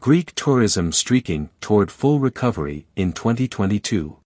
Greek 0.00 0.34
tourism 0.34 0.92
streaking 0.92 1.50
toward 1.60 1.90
full 1.90 2.20
recovery 2.20 2.86
in 2.96 3.12
2022. 3.12 4.16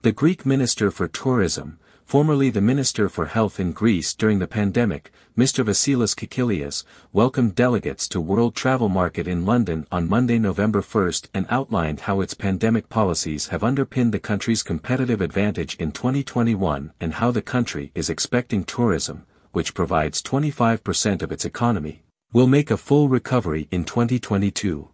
The 0.00 0.10
Greek 0.10 0.44
Minister 0.44 0.90
for 0.90 1.06
Tourism, 1.06 1.78
formerly 2.04 2.50
the 2.50 2.60
Minister 2.60 3.08
for 3.08 3.26
Health 3.26 3.60
in 3.60 3.70
Greece 3.70 4.12
during 4.12 4.40
the 4.40 4.48
pandemic, 4.48 5.12
Mr. 5.38 5.64
Vasilis 5.64 6.16
Kikilias, 6.16 6.82
welcomed 7.12 7.54
delegates 7.54 8.08
to 8.08 8.20
World 8.20 8.56
Travel 8.56 8.88
Market 8.88 9.28
in 9.28 9.46
London 9.46 9.86
on 9.92 10.08
Monday, 10.08 10.40
November 10.40 10.82
1 10.82 11.12
and 11.32 11.46
outlined 11.48 12.00
how 12.00 12.20
its 12.20 12.34
pandemic 12.34 12.88
policies 12.88 13.50
have 13.50 13.62
underpinned 13.62 14.12
the 14.12 14.18
country's 14.18 14.64
competitive 14.64 15.20
advantage 15.20 15.76
in 15.76 15.92
2021 15.92 16.92
and 17.00 17.14
how 17.14 17.30
the 17.30 17.40
country 17.40 17.92
is 17.94 18.10
expecting 18.10 18.64
tourism, 18.64 19.26
which 19.52 19.74
provides 19.74 20.20
25% 20.20 21.22
of 21.22 21.30
its 21.30 21.44
economy, 21.44 22.02
will 22.34 22.46
make 22.46 22.70
a 22.70 22.76
full 22.78 23.10
recovery 23.10 23.68
in 23.70 23.84
2022. 23.84 24.88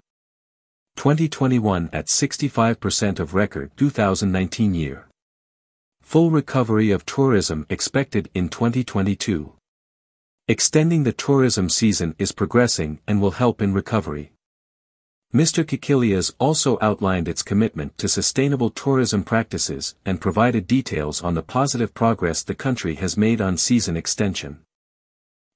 2021 0.97 1.89
at 1.93 2.07
65% 2.07 3.21
of 3.21 3.33
record 3.33 3.71
2019 3.77 4.75
year. 4.75 5.07
Full 6.03 6.31
recovery 6.31 6.91
of 6.91 7.07
tourism 7.07 7.65
expected 7.71 8.29
in 8.35 8.49
2022. 8.49 9.53
Extending 10.49 11.05
the 11.05 11.13
tourism 11.13 11.69
season 11.69 12.17
is 12.19 12.33
progressing 12.33 12.99
and 13.07 13.23
will 13.23 13.31
help 13.33 13.63
in 13.63 13.73
recovery. 13.73 14.33
Mr. 15.33 15.63
Kikilias 15.63 16.35
also 16.41 16.77
outlined 16.81 17.29
its 17.29 17.45
commitment 17.45 17.97
to 17.99 18.09
sustainable 18.09 18.71
tourism 18.71 19.23
practices 19.23 19.95
and 20.05 20.21
provided 20.21 20.67
details 20.67 21.23
on 21.23 21.35
the 21.35 21.43
positive 21.43 21.95
progress 21.95 22.43
the 22.43 22.55
country 22.57 22.97
has 22.97 23.17
made 23.17 23.41
on 23.41 23.57
season 23.57 23.97
extension. 23.97 24.59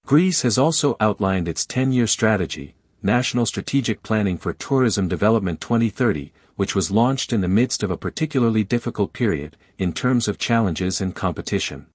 Greece 0.05 0.43
has 0.43 0.59
also 0.59 0.97
outlined 1.01 1.49
its 1.49 1.65
10-year 1.65 2.07
strategy, 2.07 2.75
National 3.03 3.47
Strategic 3.47 4.03
Planning 4.03 4.37
for 4.37 4.53
Tourism 4.53 5.09
Development 5.09 5.61
2030, 5.61 6.33
which 6.57 6.75
was 6.75 6.91
launched 6.91 7.33
in 7.33 7.41
the 7.41 7.49
midst 7.49 7.83
of 7.83 7.91
a 7.91 7.97
particularly 7.97 8.63
difficult 8.65 9.13
period, 9.13 9.57
in 9.79 9.93
terms 9.93 10.29
of 10.29 10.39
challenges 10.39 11.01
and 11.01 11.15
competition. 11.15 11.87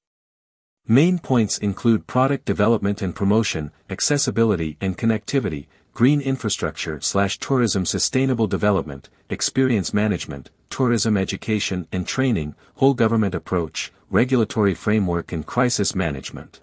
Main 0.88 1.20
points 1.20 1.58
include 1.58 2.08
product 2.08 2.46
development 2.46 3.02
and 3.02 3.14
promotion, 3.14 3.72
accessibility 3.90 4.78
and 4.80 4.98
connectivity, 4.98 5.68
green 5.94 6.22
infrastructure 6.22 7.02
slash 7.02 7.38
tourism 7.38 7.86
sustainable 7.86 8.48
development, 8.48 9.10
experience 9.30 9.94
management, 9.94 10.50
tourism 10.70 11.18
education 11.18 11.88
and 11.92 12.08
training, 12.08 12.56
whole 12.76 12.94
government 12.94 13.36
approach, 13.36 13.92
regulatory 14.10 14.74
framework 14.74 15.32
and 15.34 15.46
crisis 15.46 15.94
management. 15.94 16.62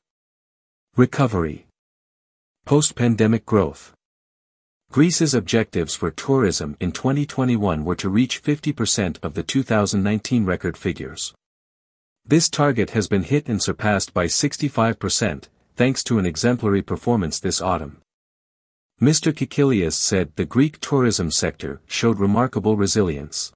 Recovery. 0.96 1.66
Post-pandemic 2.66 3.44
growth. 3.44 3.92
Greece's 4.92 5.34
objectives 5.34 5.96
for 5.96 6.12
tourism 6.12 6.76
in 6.78 6.92
2021 6.92 7.84
were 7.84 7.96
to 7.96 8.08
reach 8.08 8.40
50% 8.40 9.18
of 9.20 9.34
the 9.34 9.42
2019 9.42 10.44
record 10.44 10.76
figures. 10.76 11.34
This 12.24 12.48
target 12.48 12.90
has 12.90 13.08
been 13.08 13.24
hit 13.24 13.48
and 13.48 13.60
surpassed 13.60 14.14
by 14.14 14.26
65%, 14.26 15.48
thanks 15.74 16.04
to 16.04 16.20
an 16.20 16.26
exemplary 16.26 16.80
performance 16.80 17.40
this 17.40 17.60
autumn. 17.60 18.00
Mr. 19.02 19.34
Kikilias 19.34 19.94
said 19.94 20.30
the 20.36 20.44
Greek 20.44 20.78
tourism 20.78 21.32
sector 21.32 21.80
showed 21.88 22.20
remarkable 22.20 22.76
resilience. 22.76 23.52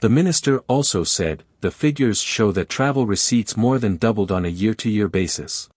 The 0.00 0.08
minister 0.08 0.58
also 0.66 1.04
said, 1.04 1.44
the 1.60 1.70
figures 1.70 2.20
show 2.20 2.50
that 2.50 2.68
travel 2.68 3.06
receipts 3.06 3.56
more 3.56 3.78
than 3.78 3.96
doubled 3.96 4.32
on 4.32 4.44
a 4.44 4.48
year-to-year 4.48 5.06
basis. 5.06 5.68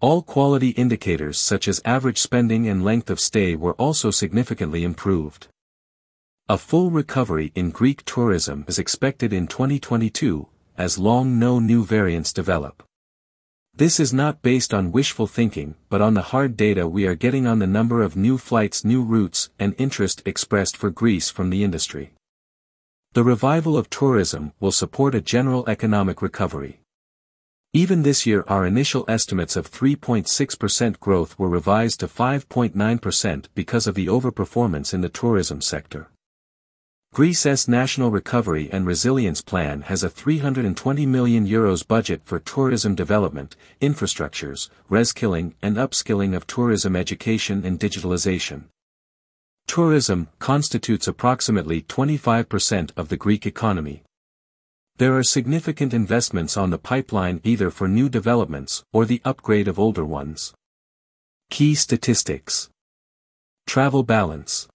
All 0.00 0.22
quality 0.22 0.70
indicators 0.70 1.38
such 1.38 1.68
as 1.68 1.82
average 1.84 2.18
spending 2.18 2.66
and 2.66 2.82
length 2.82 3.10
of 3.10 3.20
stay 3.20 3.54
were 3.54 3.74
also 3.74 4.10
significantly 4.10 4.82
improved. 4.82 5.48
A 6.48 6.56
full 6.56 6.90
recovery 6.90 7.52
in 7.54 7.70
Greek 7.70 8.02
tourism 8.06 8.64
is 8.66 8.78
expected 8.78 9.34
in 9.34 9.46
2022, 9.46 10.48
as 10.78 10.98
long 10.98 11.38
no 11.38 11.58
new 11.58 11.84
variants 11.84 12.32
develop. 12.32 12.82
This 13.74 14.00
is 14.00 14.10
not 14.10 14.40
based 14.40 14.72
on 14.72 14.90
wishful 14.90 15.26
thinking 15.26 15.74
but 15.90 16.00
on 16.00 16.14
the 16.14 16.32
hard 16.32 16.56
data 16.56 16.88
we 16.88 17.06
are 17.06 17.14
getting 17.14 17.46
on 17.46 17.58
the 17.58 17.66
number 17.66 18.02
of 18.02 18.16
new 18.16 18.38
flights 18.38 18.86
new 18.86 19.02
routes 19.02 19.50
and 19.58 19.74
interest 19.76 20.22
expressed 20.24 20.78
for 20.78 20.88
Greece 20.88 21.28
from 21.28 21.50
the 21.50 21.62
industry. 21.62 22.14
The 23.12 23.22
revival 23.22 23.76
of 23.76 23.90
tourism 23.90 24.54
will 24.60 24.72
support 24.72 25.14
a 25.14 25.20
general 25.20 25.68
economic 25.68 26.22
recovery. 26.22 26.80
Even 27.72 28.02
this 28.02 28.26
year 28.26 28.42
our 28.48 28.66
initial 28.66 29.04
estimates 29.06 29.54
of 29.54 29.70
3.6% 29.70 30.98
growth 30.98 31.38
were 31.38 31.48
revised 31.48 32.00
to 32.00 32.08
5.9% 32.08 33.44
because 33.54 33.86
of 33.86 33.94
the 33.94 34.06
overperformance 34.08 34.92
in 34.92 35.02
the 35.02 35.08
tourism 35.08 35.60
sector. 35.60 36.08
Greece's 37.12 37.68
National 37.68 38.10
Recovery 38.10 38.68
and 38.72 38.88
Resilience 38.88 39.40
Plan 39.40 39.82
has 39.82 40.02
a 40.02 40.10
320 40.10 41.06
million 41.06 41.46
euros 41.46 41.86
budget 41.86 42.22
for 42.24 42.40
tourism 42.40 42.96
development, 42.96 43.54
infrastructures, 43.80 44.68
reskilling 44.90 45.54
and 45.62 45.76
upskilling 45.76 46.34
of 46.34 46.48
tourism 46.48 46.96
education 46.96 47.64
and 47.64 47.78
digitalization. 47.78 48.64
Tourism 49.68 50.26
constitutes 50.40 51.06
approximately 51.06 51.82
25% 51.82 52.90
of 52.96 53.10
the 53.10 53.16
Greek 53.16 53.46
economy. 53.46 54.02
There 55.00 55.16
are 55.16 55.22
significant 55.22 55.94
investments 55.94 56.58
on 56.58 56.68
the 56.68 56.76
pipeline 56.76 57.40
either 57.42 57.70
for 57.70 57.88
new 57.88 58.10
developments 58.10 58.84
or 58.92 59.06
the 59.06 59.22
upgrade 59.24 59.66
of 59.66 59.78
older 59.78 60.04
ones. 60.04 60.52
Key 61.48 61.74
statistics. 61.74 62.68
Travel 63.66 64.02
balance. 64.02 64.68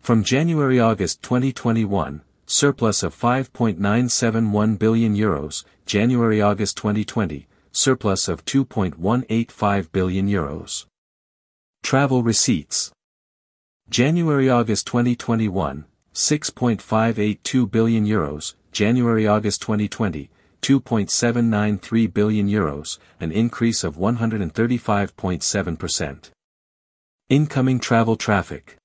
From 0.00 0.22
January-August 0.22 1.20
2021, 1.22 2.20
surplus 2.46 3.02
of 3.02 3.12
5.971 3.12 4.78
billion 4.78 5.16
euros, 5.16 5.64
January-August 5.84 6.76
2020, 6.76 7.48
surplus 7.72 8.28
of 8.28 8.44
2.185 8.44 9.90
billion 9.90 10.28
euros. 10.28 10.86
Travel 11.82 12.22
receipts. 12.22 12.92
January-August 13.90 14.86
2021, 14.86 15.86
6.582 16.14 17.68
billion 17.68 18.06
euros, 18.06 18.54
January-August 18.74 19.62
2020, 19.62 20.28
2.793 20.60 22.12
billion 22.12 22.46
euros, 22.48 22.98
an 23.20 23.30
increase 23.30 23.84
of 23.84 23.96
135.7%. 23.96 26.30
Incoming 27.28 27.78
travel 27.78 28.16
traffic. 28.16 28.76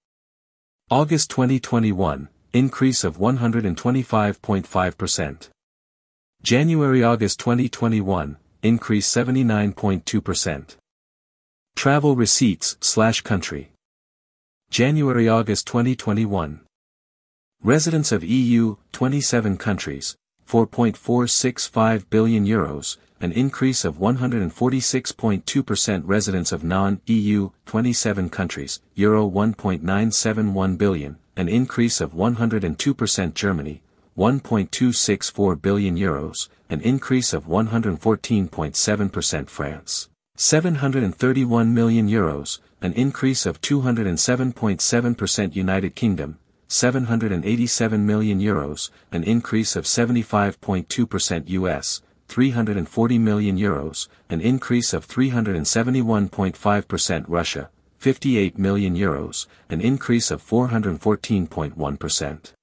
August 0.91 1.31
2021, 1.31 2.29
increase 2.53 3.03
of 3.03 3.17
125.5%. 3.17 5.49
January-August 6.43 7.39
2021, 7.39 8.37
increase 8.61 9.11
79.2%. 9.11 10.75
Travel 11.75 12.15
receipts 12.15 12.77
slash 12.79 13.21
country. 13.21 13.71
January-August 14.69 15.65
2021. 15.65 16.59
Residents 17.69 18.11
of 18.11 18.23
EU, 18.23 18.77
27 18.93 19.57
countries, 19.57 20.15
4.465 20.49 22.09
billion 22.09 22.43
euros, 22.43 22.97
an 23.21 23.31
increase 23.31 23.85
of 23.85 23.99
146.2% 23.99 26.01
residents 26.03 26.51
of 26.51 26.63
non-EU, 26.63 27.51
27 27.67 28.29
countries, 28.31 28.81
euro 28.95 29.29
1.971 29.29 30.79
billion, 30.79 31.17
an 31.35 31.47
increase 31.47 32.01
of 32.01 32.13
102% 32.13 33.33
Germany, 33.35 33.83
1.264 34.17 35.61
billion 35.61 35.95
euros, 35.95 36.49
an 36.71 36.81
increase 36.81 37.33
of 37.33 37.45
114.7% 37.45 39.47
France, 39.47 40.09
731 40.35 41.73
million 41.75 42.09
euros, 42.09 42.57
an 42.81 42.93
increase 42.93 43.45
of 43.45 43.61
207.7% 43.61 45.55
United 45.55 45.93
Kingdom, 45.93 46.39
787 46.69 48.05
million 48.05 48.39
euros, 48.39 48.91
an 49.11 49.23
increase 49.23 49.75
of 49.75 49.85
75.2% 49.85 51.49
US, 51.49 52.01
340 52.27 53.17
million 53.17 53.57
euros, 53.57 54.07
an 54.29 54.39
increase 54.39 54.93
of 54.93 55.07
371.5% 55.07 57.25
Russia, 57.27 57.69
58 57.97 58.57
million 58.57 58.95
euros, 58.95 59.47
an 59.69 59.81
increase 59.81 60.31
of 60.31 60.41
414.1%. 60.41 62.53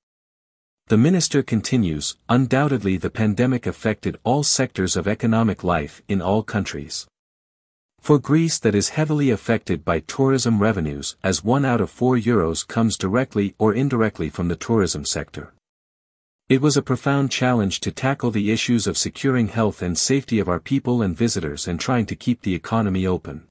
The 0.89 0.97
minister 0.97 1.43
continues, 1.43 2.17
undoubtedly 2.29 2.97
the 2.97 3.11
pandemic 3.11 3.67
affected 3.67 4.21
all 4.23 4.45
sectors 4.45 4.95
of 4.95 5.09
economic 5.09 5.65
life 5.65 6.01
in 6.07 6.23
all 6.23 6.45
countries. 6.45 7.09
For 8.01 8.19
Greece 8.21 8.59
that 8.61 8.75
is 8.75 8.91
heavily 8.91 9.31
affected 9.31 9.85
by 9.85 9.99
tourism 10.01 10.61
revenues 10.61 11.17
as 11.25 11.43
one 11.43 11.65
out 11.65 11.81
of 11.81 11.91
four 11.91 12.17
euros 12.17 12.65
comes 12.65 12.97
directly 12.97 13.55
or 13.59 13.75
indirectly 13.75 14.31
from 14.31 14.49
the 14.49 14.55
tourism 14.55 15.05
sector. 15.05 15.53
It 16.49 16.63
was 16.63 16.77
a 16.77 16.83
profound 16.83 17.33
challenge 17.33 17.81
to 17.81 17.91
tackle 17.91 18.31
the 18.31 18.53
issues 18.53 18.87
of 18.87 18.97
securing 18.97 19.49
health 19.49 19.83
and 19.83 19.99
safety 19.99 20.39
of 20.39 20.49
our 20.49 20.61
people 20.61 21.03
and 21.03 21.17
visitors 21.17 21.67
and 21.67 21.81
trying 21.81 22.07
to 22.07 22.15
keep 22.15 22.43
the 22.43 22.55
economy 22.55 23.05
open. 23.05 23.49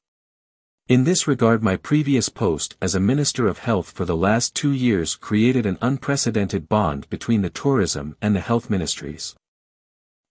In 0.88 1.04
this 1.04 1.28
regard 1.28 1.62
my 1.62 1.76
previous 1.76 2.30
post 2.30 2.78
as 2.82 2.96
a 2.96 3.00
Minister 3.02 3.48
of 3.48 3.58
Health 3.58 3.92
for 3.92 4.06
the 4.06 4.16
last 4.16 4.56
two 4.56 4.72
years 4.72 5.16
created 5.16 5.66
an 5.66 5.78
unprecedented 5.82 6.70
bond 6.70 7.10
between 7.10 7.42
the 7.42 7.50
tourism 7.50 8.16
and 8.22 8.34
the 8.34 8.40
health 8.40 8.70
ministries. 8.70 9.36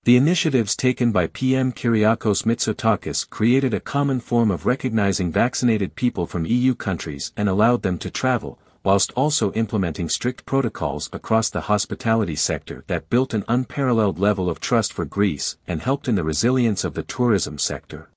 The 0.05 0.19
initiatives 0.19 0.77
taken 0.77 1.13
by 1.13 1.29
PM 1.29 1.73
Kyriakos 1.73 2.45
Mitsotakis 2.45 3.25
created 3.31 3.73
a 3.73 3.81
common 3.81 4.21
form 4.21 4.51
of 4.51 4.67
recognizing 4.67 5.33
vaccinated 5.33 5.95
people 5.95 6.27
from 6.27 6.45
EU 6.45 6.75
countries 6.75 7.33
and 7.39 7.49
allowed 7.49 7.81
them 7.81 7.97
to 8.01 8.11
travel, 8.11 8.59
whilst 8.83 9.13
also 9.13 9.51
implementing 9.53 10.11
strict 10.11 10.45
protocols 10.45 11.09
across 11.11 11.49
the 11.49 11.63
hospitality 11.73 12.37
sector 12.37 12.85
that 12.87 13.09
built 13.09 13.33
an 13.33 13.45
unparalleled 13.49 14.19
level 14.19 14.51
of 14.51 14.61
trust 14.61 14.93
for 14.93 15.07
Greece 15.07 15.57
and 15.67 15.81
helped 15.81 16.07
in 16.07 16.17
the 16.17 16.23
resilience 16.23 16.85
of 16.85 16.93
the 16.93 17.03
tourism 17.03 17.57
sector. 17.57 18.11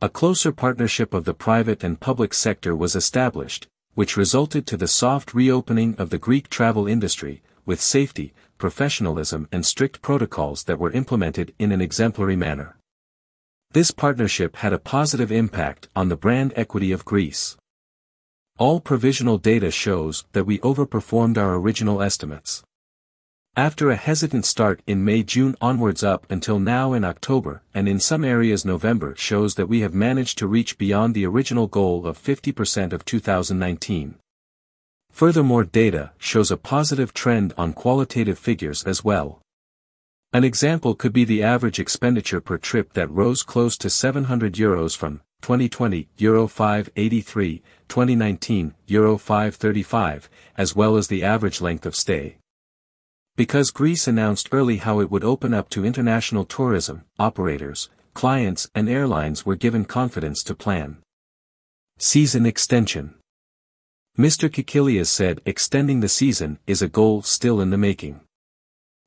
A 0.00 0.08
closer 0.08 0.52
partnership 0.52 1.12
of 1.12 1.24
the 1.24 1.34
private 1.34 1.82
and 1.82 1.98
public 1.98 2.32
sector 2.32 2.76
was 2.76 2.94
established, 2.94 3.66
which 3.94 4.16
resulted 4.16 4.64
to 4.68 4.76
the 4.76 4.86
soft 4.86 5.34
reopening 5.34 5.96
of 5.98 6.10
the 6.10 6.18
Greek 6.18 6.48
travel 6.48 6.86
industry, 6.86 7.42
with 7.66 7.80
safety, 7.80 8.32
professionalism 8.58 9.48
and 9.52 9.64
strict 9.64 10.02
protocols 10.02 10.64
that 10.64 10.78
were 10.78 10.92
implemented 10.92 11.54
in 11.58 11.72
an 11.72 11.80
exemplary 11.80 12.36
manner. 12.36 12.76
This 13.72 13.90
partnership 13.90 14.56
had 14.56 14.72
a 14.72 14.78
positive 14.78 15.32
impact 15.32 15.88
on 15.96 16.08
the 16.08 16.16
brand 16.16 16.52
equity 16.54 16.92
of 16.92 17.04
Greece. 17.04 17.56
All 18.56 18.80
provisional 18.80 19.36
data 19.36 19.70
shows 19.72 20.24
that 20.32 20.44
we 20.44 20.60
overperformed 20.60 21.36
our 21.36 21.56
original 21.56 22.00
estimates. 22.00 22.62
After 23.56 23.90
a 23.90 23.96
hesitant 23.96 24.46
start 24.46 24.80
in 24.86 25.04
May-June 25.04 25.56
onwards 25.60 26.02
up 26.02 26.26
until 26.30 26.58
now 26.58 26.92
in 26.92 27.04
October, 27.04 27.62
and 27.72 27.88
in 27.88 28.00
some 28.00 28.24
areas 28.24 28.64
November 28.64 29.14
shows 29.16 29.54
that 29.54 29.68
we 29.68 29.80
have 29.80 29.94
managed 29.94 30.38
to 30.38 30.46
reach 30.46 30.76
beyond 30.76 31.14
the 31.14 31.26
original 31.26 31.68
goal 31.68 32.06
of 32.06 32.16
50% 32.16 32.92
of 32.92 33.04
2019. 33.04 34.16
Furthermore 35.14 35.62
data 35.62 36.10
shows 36.18 36.50
a 36.50 36.56
positive 36.56 37.14
trend 37.14 37.54
on 37.56 37.72
qualitative 37.72 38.36
figures 38.36 38.82
as 38.82 39.04
well. 39.04 39.40
An 40.32 40.42
example 40.42 40.96
could 40.96 41.12
be 41.12 41.24
the 41.24 41.40
average 41.40 41.78
expenditure 41.78 42.40
per 42.40 42.58
trip 42.58 42.94
that 42.94 43.12
rose 43.12 43.44
close 43.44 43.76
to 43.76 43.88
700 43.88 44.54
euros 44.54 44.96
from 44.96 45.20
2020 45.42 46.08
Euro 46.16 46.48
583, 46.48 47.62
2019 47.86 48.74
Euro 48.86 49.16
535, 49.16 50.28
as 50.58 50.74
well 50.74 50.96
as 50.96 51.06
the 51.06 51.22
average 51.22 51.60
length 51.60 51.86
of 51.86 51.94
stay. 51.94 52.38
Because 53.36 53.70
Greece 53.70 54.08
announced 54.08 54.48
early 54.50 54.78
how 54.78 54.98
it 54.98 55.12
would 55.12 55.22
open 55.22 55.54
up 55.54 55.68
to 55.70 55.84
international 55.84 56.44
tourism, 56.44 57.04
operators, 57.20 57.88
clients 58.14 58.68
and 58.74 58.88
airlines 58.88 59.46
were 59.46 59.54
given 59.54 59.84
confidence 59.84 60.42
to 60.42 60.56
plan. 60.56 60.96
Season 61.98 62.44
Extension 62.44 63.14
Mr. 64.16 64.48
Kikilias 64.48 65.08
said 65.08 65.40
extending 65.44 65.98
the 65.98 66.08
season 66.08 66.60
is 66.68 66.80
a 66.80 66.88
goal 66.88 67.20
still 67.22 67.60
in 67.60 67.70
the 67.70 67.76
making. 67.76 68.20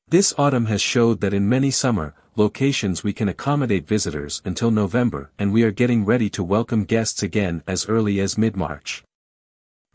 This 0.10 0.34
autumn 0.38 0.66
has 0.66 0.82
showed 0.82 1.22
that 1.22 1.34
in 1.34 1.48
many 1.48 1.72
summer, 1.72 2.14
locations 2.36 3.06
we 3.06 3.14
can 3.14 3.30
accommodate 3.30 3.88
visitors 3.88 4.42
until 4.44 4.70
November 4.70 5.32
and 5.40 5.54
we 5.54 5.64
are 5.64 5.72
getting 5.72 6.04
ready 6.04 6.30
to 6.32 6.44
welcome 6.44 6.84
guests 6.84 7.24
again 7.24 7.64
as 7.66 7.88
early 7.88 8.20
as 8.20 8.38
mid-March. 8.38 9.06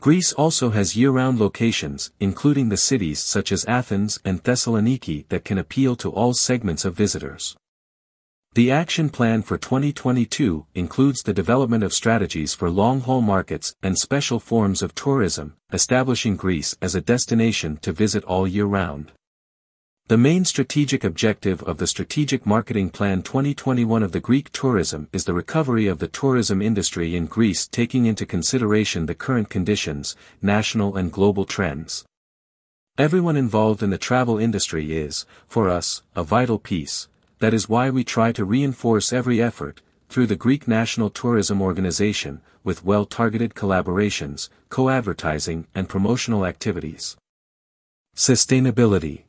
Greece 0.01 0.33
also 0.33 0.71
has 0.71 0.97
year-round 0.97 1.39
locations, 1.39 2.11
including 2.19 2.69
the 2.69 2.75
cities 2.75 3.19
such 3.19 3.51
as 3.51 3.65
Athens 3.65 4.19
and 4.25 4.43
Thessaloniki 4.43 5.27
that 5.29 5.45
can 5.45 5.59
appeal 5.59 5.95
to 5.97 6.09
all 6.09 6.33
segments 6.33 6.85
of 6.85 6.95
visitors. 6.95 7.55
The 8.55 8.69
action 8.69 9.09
plan 9.09 9.41
for 9.41 9.57
2022 9.57 10.67
includes 10.75 11.23
the 11.23 11.33
development 11.33 11.83
of 11.83 11.91
strategies 11.91 12.53
for 12.53 12.69
long-haul 12.69 13.21
markets 13.21 13.73
and 13.81 13.97
special 13.97 14.39
forms 14.39 14.83
of 14.83 14.93
tourism, 14.93 15.55
establishing 15.71 16.35
Greece 16.35 16.75
as 16.79 16.93
a 16.93 17.01
destination 17.01 17.77
to 17.77 17.91
visit 17.91 18.23
all 18.25 18.47
year 18.47 18.65
round. 18.65 19.11
The 20.07 20.19
main 20.19 20.45
strategic 20.45 21.03
objective 21.03 21.63
of 21.63 21.79
the 21.79 21.87
Strategic 21.87 22.45
Marketing 22.45 22.91
Plan 22.91 23.23
2021 23.23 24.03
of 24.03 24.11
the 24.11 24.19
Greek 24.19 24.51
tourism 24.51 25.09
is 25.11 25.25
the 25.25 25.33
recovery 25.33 25.87
of 25.87 25.97
the 25.97 26.07
tourism 26.07 26.61
industry 26.61 27.15
in 27.15 27.25
Greece 27.25 27.67
taking 27.67 28.05
into 28.05 28.23
consideration 28.23 29.07
the 29.07 29.15
current 29.15 29.49
conditions, 29.49 30.15
national 30.43 30.95
and 30.95 31.11
global 31.11 31.45
trends. 31.45 32.05
Everyone 32.99 33.35
involved 33.35 33.81
in 33.81 33.89
the 33.89 33.97
travel 33.97 34.37
industry 34.37 34.95
is, 34.95 35.25
for 35.47 35.69
us, 35.69 36.03
a 36.15 36.23
vital 36.23 36.59
piece, 36.59 37.07
that 37.43 37.53
is 37.53 37.67
why 37.67 37.89
we 37.89 38.05
try 38.05 38.31
to 38.31 38.45
reinforce 38.45 39.11
every 39.11 39.41
effort, 39.41 39.81
through 40.07 40.25
the 40.25 40.37
Greek 40.37 40.65
National 40.65 41.09
Tourism 41.09 41.61
Organization, 41.61 42.39
with 42.63 42.85
well-targeted 42.85 43.53
collaborations, 43.53 44.47
co-advertising 44.69 45.67
and 45.75 45.89
promotional 45.89 46.45
activities. 46.45 47.17
Sustainability 48.15 49.23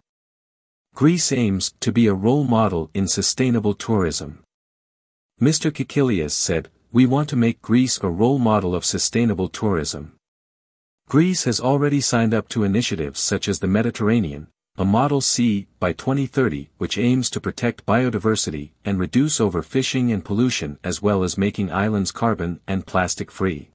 Greece 0.95 1.33
aims 1.33 1.75
to 1.81 1.91
be 1.91 2.07
a 2.07 2.15
role 2.15 2.45
model 2.45 2.89
in 2.95 3.09
sustainable 3.09 3.75
tourism. 3.75 4.45
Mr. 5.43 5.73
Kikilias 5.73 6.35
said, 6.35 6.71
we 6.93 7.07
want 7.07 7.29
to 7.31 7.35
make 7.35 7.61
Greece 7.63 7.99
a 8.01 8.09
role 8.09 8.39
model 8.39 8.77
of 8.77 8.85
sustainable 8.85 9.49
tourism. 9.49 10.13
Greece 11.09 11.43
has 11.47 11.59
already 11.59 12.01
signed 12.01 12.33
up 12.33 12.49
to 12.51 12.63
initiatives 12.63 13.19
such 13.19 13.49
as 13.49 13.59
the 13.59 13.67
Mediterranean, 13.67 14.47
a 14.77 14.85
Model 14.85 15.21
Sea 15.21 15.69
by 15.79 15.93
2030 15.93 16.69
which 16.79 16.99
aims 16.99 17.31
to 17.31 17.41
protect 17.41 17.87
biodiversity 17.87 18.71
and 18.85 18.99
reduce 18.99 19.39
overfishing 19.39 20.13
and 20.13 20.25
pollution 20.25 20.81
as 20.83 21.01
well 21.01 21.23
as 21.23 21.39
making 21.39 21.71
islands 21.71 22.11
carbon 22.11 22.59
and 22.67 22.85
plastic 22.85 23.31
free. 23.31 23.71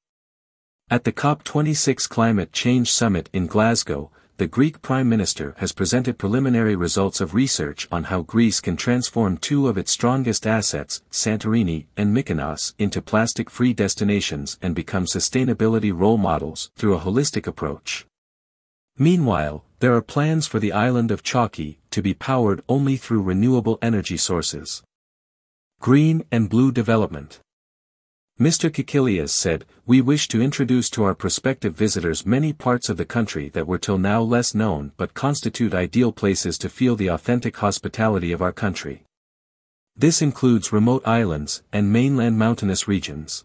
At 0.90 1.04
the 1.04 1.12
COP26 1.12 2.06
Climate 2.06 2.52
Change 2.52 2.92
Summit 2.92 3.30
in 3.32 3.46
Glasgow, 3.46 4.10
the 4.36 4.46
Greek 4.46 4.82
Prime 4.82 5.08
Minister 5.08 5.54
has 5.56 5.72
presented 5.72 6.18
preliminary 6.18 6.76
results 6.76 7.22
of 7.22 7.32
research 7.32 7.88
on 7.90 8.04
how 8.04 8.20
Greece 8.20 8.60
can 8.60 8.76
transform 8.76 9.38
two 9.38 9.68
of 9.68 9.78
its 9.78 9.90
strongest 9.90 10.46
assets, 10.46 11.02
Santorini 11.10 11.86
and 11.96 12.14
Mykonos, 12.14 12.74
into 12.78 13.00
plastic-free 13.00 13.72
destinations 13.72 14.58
and 14.60 14.74
become 14.74 15.06
sustainability 15.06 15.98
role 15.98 16.18
models 16.18 16.70
through 16.76 16.94
a 16.94 17.00
holistic 17.00 17.46
approach. 17.46 18.04
Meanwhile, 18.98 19.64
there 19.78 19.94
are 19.94 20.02
plans 20.02 20.46
for 20.46 20.58
the 20.58 20.72
island 20.72 21.10
of 21.10 21.22
Chalki 21.22 21.78
to 21.90 22.02
be 22.02 22.14
powered 22.14 22.62
only 22.68 22.96
through 22.96 23.22
renewable 23.22 23.78
energy 23.80 24.16
sources. 24.16 24.82
Green 25.80 26.24
and 26.30 26.50
Blue 26.50 26.70
Development 26.70 27.40
Mr. 28.38 28.72
Kikilias 28.72 29.32
said, 29.32 29.66
we 29.86 30.00
wish 30.00 30.26
to 30.28 30.40
introduce 30.40 30.88
to 30.88 31.02
our 31.04 31.14
prospective 31.14 31.74
visitors 31.74 32.24
many 32.24 32.54
parts 32.54 32.88
of 32.88 32.96
the 32.96 33.04
country 33.04 33.50
that 33.50 33.66
were 33.66 33.78
till 33.78 33.98
now 33.98 34.22
less 34.22 34.54
known 34.54 34.92
but 34.96 35.12
constitute 35.12 35.74
ideal 35.74 36.10
places 36.10 36.56
to 36.56 36.70
feel 36.70 36.96
the 36.96 37.08
authentic 37.08 37.56
hospitality 37.58 38.32
of 38.32 38.40
our 38.40 38.52
country. 38.52 39.04
This 39.94 40.22
includes 40.22 40.72
remote 40.72 41.06
islands 41.06 41.62
and 41.72 41.92
mainland 41.92 42.38
mountainous 42.38 42.88
regions. 42.88 43.44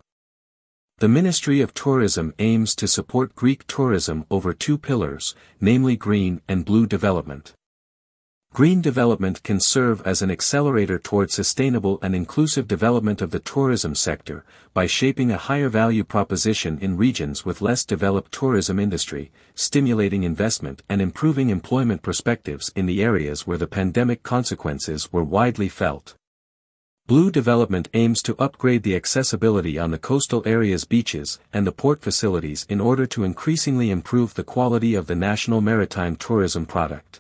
The 1.00 1.10
Ministry 1.10 1.60
of 1.60 1.74
Tourism 1.74 2.34
aims 2.40 2.74
to 2.76 2.88
support 2.88 3.36
Greek 3.36 3.68
tourism 3.68 4.26
over 4.32 4.54
two 4.54 4.78
pillars, 4.78 5.36
namely 5.60 5.98
green 5.98 6.40
and 6.48 6.64
blue 6.64 6.88
development. 6.88 7.54
Green 8.54 8.80
development 8.80 9.44
can 9.44 9.60
serve 9.60 10.02
as 10.08 10.22
an 10.22 10.32
accelerator 10.32 10.98
toward 10.98 11.32
sustainable 11.32 12.00
and 12.02 12.16
inclusive 12.16 12.66
development 12.66 13.22
of 13.22 13.32
the 13.32 13.42
tourism 13.42 13.94
sector, 13.94 14.46
by 14.74 14.88
shaping 14.88 15.32
a 15.32 15.38
higher 15.38 15.68
value 15.68 16.06
proposition 16.06 16.80
in 16.80 16.96
regions 16.96 17.44
with 17.44 17.62
less 17.62 17.84
developed 17.84 18.32
tourism 18.32 18.80
industry, 18.80 19.34
stimulating 19.54 20.24
investment 20.24 20.82
and 20.88 21.02
improving 21.02 21.50
employment 21.50 22.04
perspectives 22.04 22.72
in 22.74 22.86
the 22.86 23.04
areas 23.04 23.46
where 23.46 23.58
the 23.58 23.68
pandemic 23.68 24.24
consequences 24.24 25.12
were 25.12 25.26
widely 25.26 25.68
felt. 25.68 26.16
Blue 27.08 27.30
development 27.30 27.88
aims 27.94 28.24
to 28.24 28.36
upgrade 28.40 28.82
the 28.82 28.96
accessibility 28.96 29.78
on 29.78 29.92
the 29.92 30.00
coastal 30.00 30.42
areas 30.44 30.86
beaches 30.86 31.40
and 31.54 31.68
the 31.68 31.72
port 31.72 32.02
facilities 32.02 32.66
in 32.68 32.82
order 32.82 33.06
to 33.06 33.24
increasingly 33.24 33.92
improve 33.92 34.34
the 34.34 34.44
quality 34.44 34.96
of 34.96 35.06
the 35.06 35.14
national 35.14 35.62
maritime 35.62 36.16
tourism 36.16 36.66
product. 36.66 37.20